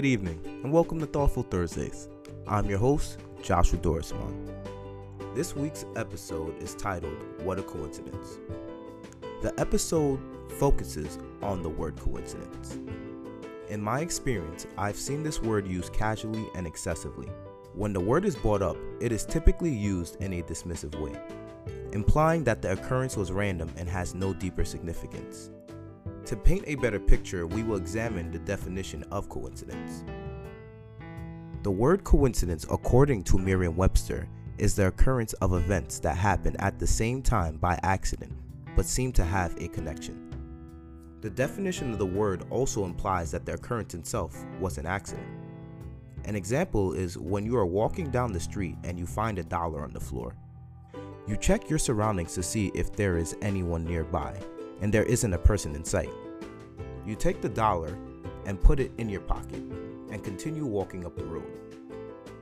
[0.00, 2.08] Good evening, and welcome to Thoughtful Thursdays.
[2.48, 4.50] I'm your host, Joshua Dorismond.
[5.34, 8.38] This week's episode is titled What a Coincidence.
[9.42, 10.18] The episode
[10.58, 12.78] focuses on the word coincidence.
[13.68, 17.28] In my experience, I've seen this word used casually and excessively.
[17.74, 21.20] When the word is brought up, it is typically used in a dismissive way,
[21.92, 25.50] implying that the occurrence was random and has no deeper significance.
[26.30, 30.04] To paint a better picture, we will examine the definition of coincidence.
[31.64, 36.78] The word coincidence, according to Merriam Webster, is the occurrence of events that happen at
[36.78, 38.32] the same time by accident
[38.76, 40.32] but seem to have a connection.
[41.20, 45.26] The definition of the word also implies that the occurrence itself was an accident.
[46.26, 49.82] An example is when you are walking down the street and you find a dollar
[49.82, 50.36] on the floor.
[51.26, 54.38] You check your surroundings to see if there is anyone nearby,
[54.80, 56.10] and there isn't a person in sight.
[57.06, 57.96] You take the dollar
[58.46, 59.62] and put it in your pocket
[60.10, 61.60] and continue walking up the road.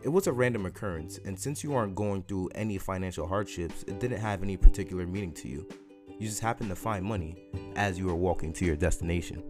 [0.03, 3.99] It was a random occurrence, and since you aren't going through any financial hardships, it
[3.99, 5.67] didn't have any particular meaning to you.
[6.19, 7.37] You just happened to find money
[7.77, 9.43] as you were walking to your destination.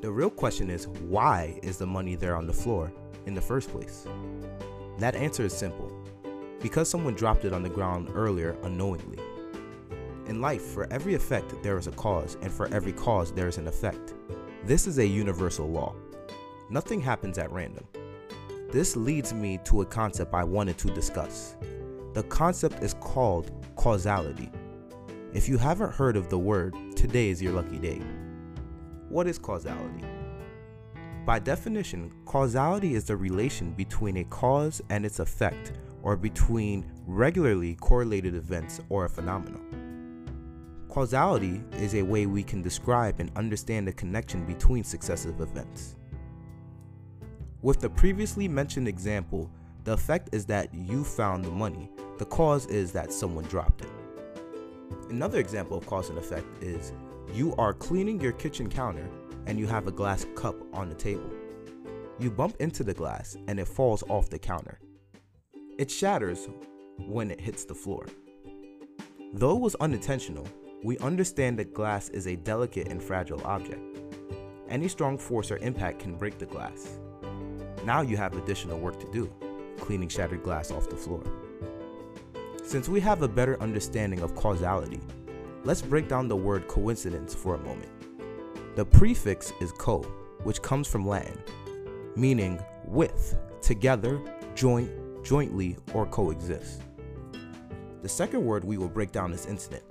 [0.00, 2.92] The real question is why is the money there on the floor
[3.26, 4.06] in the first place?
[4.98, 5.92] That answer is simple
[6.60, 9.18] because someone dropped it on the ground earlier unknowingly.
[10.28, 13.56] In life, for every effect, there is a cause, and for every cause, there is
[13.56, 14.12] an effect.
[14.62, 15.94] This is a universal law.
[16.68, 17.86] Nothing happens at random.
[18.70, 21.56] This leads me to a concept I wanted to discuss.
[22.12, 24.50] The concept is called causality.
[25.32, 28.02] If you haven't heard of the word, today is your lucky day.
[29.08, 30.04] What is causality?
[31.24, 37.76] By definition, causality is the relation between a cause and its effect, or between regularly
[37.76, 39.77] correlated events or a phenomenon.
[40.98, 45.94] Causality is a way we can describe and understand the connection between successive events.
[47.62, 49.48] With the previously mentioned example,
[49.84, 53.90] the effect is that you found the money, the cause is that someone dropped it.
[55.08, 56.92] Another example of cause and effect is
[57.32, 59.08] you are cleaning your kitchen counter
[59.46, 61.30] and you have a glass cup on the table.
[62.18, 64.80] You bump into the glass and it falls off the counter.
[65.78, 66.48] It shatters
[66.98, 68.04] when it hits the floor.
[69.34, 70.48] Though it was unintentional,
[70.82, 73.80] we understand that glass is a delicate and fragile object.
[74.68, 76.98] Any strong force or impact can break the glass.
[77.84, 79.32] Now you have additional work to do,
[79.78, 81.22] cleaning shattered glass off the floor.
[82.62, 85.00] Since we have a better understanding of causality,
[85.64, 87.90] let's break down the word coincidence for a moment.
[88.76, 90.02] The prefix is co,
[90.44, 91.42] which comes from Latin,
[92.14, 94.20] meaning with, together,
[94.54, 94.90] joint,
[95.24, 96.82] jointly, or coexist.
[98.02, 99.82] The second word we will break down is incident.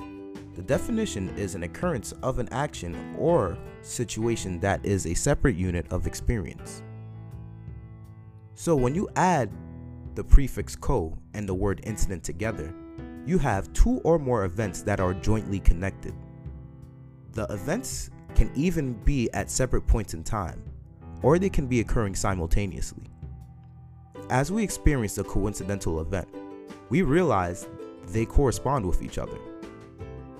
[0.58, 5.86] The definition is an occurrence of an action or situation that is a separate unit
[5.92, 6.82] of experience.
[8.56, 9.52] So when you add
[10.16, 12.74] the prefix co and the word incident together,
[13.24, 16.16] you have two or more events that are jointly connected.
[17.34, 20.64] The events can even be at separate points in time,
[21.22, 23.04] or they can be occurring simultaneously.
[24.32, 26.28] As we experience a coincidental event,
[26.90, 27.68] we realize
[28.08, 29.38] they correspond with each other.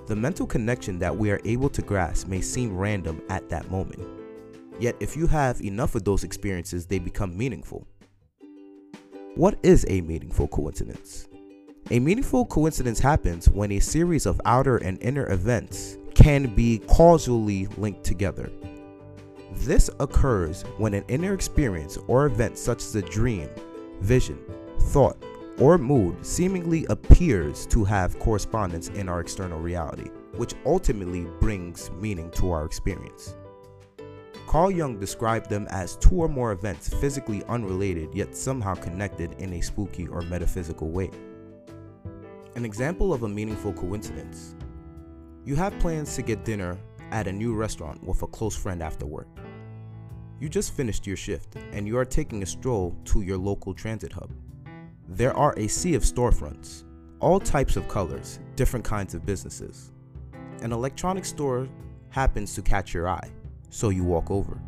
[0.08, 4.00] The mental connection that we are able to grasp may seem random at that moment.
[4.80, 7.86] Yet, if you have enough of those experiences, they become meaningful.
[9.34, 11.28] What is a meaningful coincidence?
[11.90, 17.66] A meaningful coincidence happens when a series of outer and inner events can be causally
[17.76, 18.50] linked together.
[19.56, 23.50] This occurs when an inner experience or event, such as a dream,
[24.00, 24.38] vision,
[24.80, 25.22] thought,
[25.60, 32.30] or mood seemingly appears to have correspondence in our external reality, which ultimately brings meaning
[32.32, 33.36] to our experience.
[34.46, 39.52] Carl Jung described them as two or more events physically unrelated yet somehow connected in
[39.52, 41.10] a spooky or metaphysical way.
[42.54, 44.54] An example of a meaningful coincidence
[45.44, 46.78] you have plans to get dinner
[47.10, 49.28] at a new restaurant with a close friend after work.
[50.40, 54.12] You just finished your shift and you are taking a stroll to your local transit
[54.12, 54.30] hub.
[55.10, 56.84] There are a sea of storefronts,
[57.20, 59.90] all types of colors, different kinds of businesses.
[60.60, 61.66] An electronics store
[62.10, 63.30] happens to catch your eye,
[63.70, 64.60] so you walk over.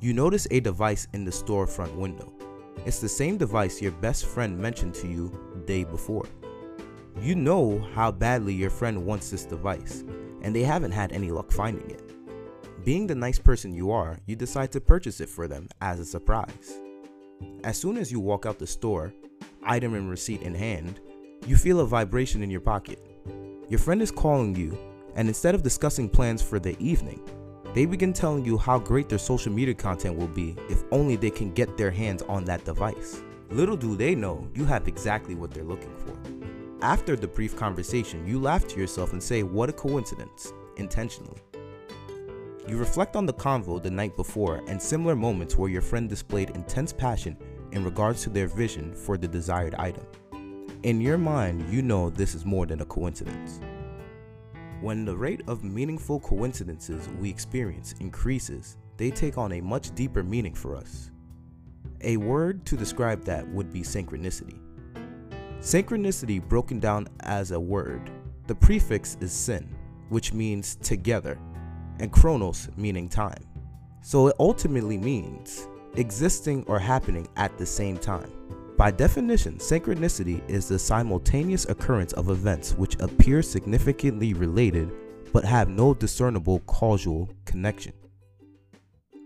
[0.00, 2.32] You notice a device in the storefront window.
[2.84, 6.26] It's the same device your best friend mentioned to you the day before.
[7.20, 10.02] You know how badly your friend wants this device,
[10.42, 12.02] and they haven't had any luck finding it.
[12.84, 16.04] Being the nice person you are, you decide to purchase it for them as a
[16.04, 16.80] surprise.
[17.62, 19.12] As soon as you walk out the store,
[19.66, 21.00] item and receipt in hand,
[21.46, 22.98] you feel a vibration in your pocket.
[23.68, 24.78] Your friend is calling you,
[25.14, 27.20] and instead of discussing plans for the evening,
[27.76, 31.28] They begin telling you how great their social media content will be if only they
[31.28, 33.20] can get their hands on that device.
[33.50, 36.16] Little do they know you have exactly what they're looking for.
[36.80, 41.42] After the brief conversation, you laugh to yourself and say, What a coincidence, intentionally.
[42.66, 46.48] You reflect on the convo the night before and similar moments where your friend displayed
[46.50, 47.36] intense passion
[47.72, 50.06] in regards to their vision for the desired item.
[50.82, 53.60] In your mind, you know this is more than a coincidence.
[54.80, 60.22] When the rate of meaningful coincidences we experience increases, they take on a much deeper
[60.22, 61.10] meaning for us.
[62.02, 64.58] A word to describe that would be synchronicity.
[65.60, 68.10] Synchronicity, broken down as a word,
[68.46, 69.74] the prefix is syn,
[70.10, 71.38] which means together,
[71.98, 73.42] and chronos, meaning time.
[74.02, 75.66] So it ultimately means
[75.96, 78.30] existing or happening at the same time.
[78.76, 84.92] By definition, synchronicity is the simultaneous occurrence of events which appear significantly related
[85.32, 87.92] but have no discernible causal connection.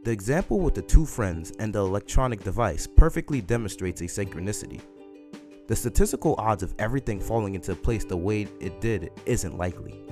[0.04, 4.80] The example with the two friends and the electronic device perfectly demonstrates a synchronicity.
[5.66, 10.02] The statistical odds of everything falling into place the way it did isn't likely.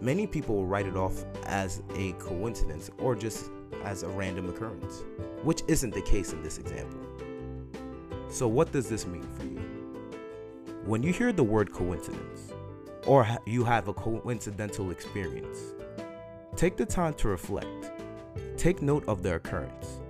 [0.00, 3.50] Many people write it off as a coincidence or just
[3.84, 5.04] as a random occurrence,
[5.42, 7.00] which isn't the case in this example.
[8.28, 9.60] So, what does this mean for you?
[10.84, 12.52] When you hear the word coincidence,
[13.06, 15.74] or you have a coincidental experience,
[16.56, 17.92] take the time to reflect.
[18.56, 20.00] Take note of the occurrence.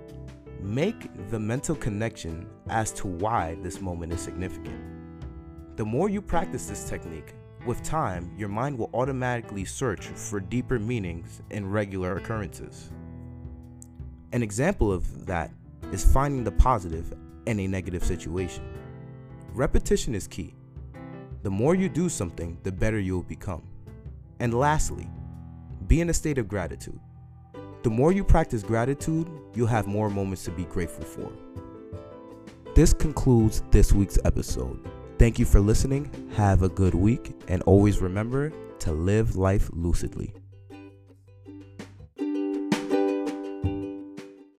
[0.61, 4.79] Make the mental connection as to why this moment is significant.
[5.75, 7.33] The more you practice this technique,
[7.65, 12.91] with time, your mind will automatically search for deeper meanings in regular occurrences.
[14.35, 15.49] An example of that
[15.93, 17.13] is finding the positive
[17.45, 18.65] in a negative situation.
[19.53, 20.53] Repetition is key.
[21.43, 23.63] The more you do something, the better you'll become.
[24.41, 25.07] And lastly,
[25.87, 26.99] be in a state of gratitude.
[27.83, 31.31] The more you practice gratitude, you'll have more moments to be grateful for.
[32.75, 34.85] This concludes this week's episode.
[35.17, 36.11] Thank you for listening.
[36.35, 37.33] Have a good week.
[37.47, 40.33] And always remember to live life lucidly.